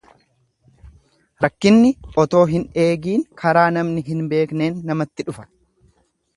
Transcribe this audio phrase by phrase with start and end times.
[1.45, 1.91] Rakkinni
[2.23, 5.51] otoo hin eegiin karaa namni hin beekneen namatti dhufa.